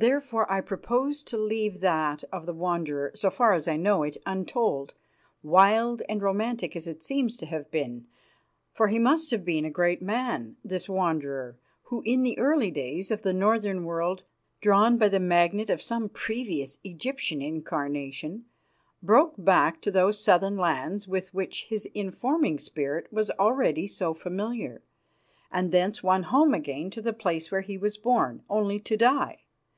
Therefore, 0.00 0.46
I 0.52 0.60
propose 0.60 1.24
to 1.24 1.36
leave 1.36 1.80
that 1.80 2.22
of 2.30 2.46
the 2.46 2.52
Wanderer, 2.54 3.10
so 3.16 3.30
far 3.30 3.52
as 3.52 3.66
I 3.66 3.76
know 3.76 4.04
it, 4.04 4.16
untold, 4.26 4.94
wild 5.42 6.02
and 6.08 6.22
romantic 6.22 6.76
as 6.76 6.86
it 6.86 7.02
seems 7.02 7.36
to 7.38 7.46
have 7.46 7.68
been. 7.72 8.06
For 8.70 8.86
he 8.86 9.00
must 9.00 9.32
have 9.32 9.44
been 9.44 9.64
a 9.64 9.72
great 9.72 10.00
man, 10.00 10.54
this 10.64 10.88
Wanderer, 10.88 11.58
who 11.82 12.02
in 12.04 12.22
the 12.22 12.38
early 12.38 12.68
ages 12.78 13.10
of 13.10 13.22
the 13.22 13.34
northern 13.34 13.82
world, 13.84 14.22
drawn 14.60 14.98
by 14.98 15.08
the 15.08 15.18
magnet 15.18 15.68
of 15.68 15.82
some 15.82 16.08
previous 16.08 16.78
Egyptian 16.84 17.42
incarnation, 17.42 18.44
broke 19.02 19.34
back 19.36 19.80
to 19.80 19.90
those 19.90 20.20
southern 20.22 20.56
lands 20.56 21.08
with 21.08 21.34
which 21.34 21.64
his 21.64 21.86
informing 21.92 22.60
spirit 22.60 23.12
was 23.12 23.32
already 23.32 23.88
so 23.88 24.14
familiar, 24.14 24.80
and 25.50 25.72
thence 25.72 26.04
won 26.04 26.22
home 26.22 26.54
again 26.54 26.88
to 26.88 27.02
the 27.02 27.12
place 27.12 27.50
where 27.50 27.62
he 27.62 27.76
was 27.76 27.98
born, 27.98 28.44
only 28.48 28.78
to 28.78 28.96
die. 28.96 29.40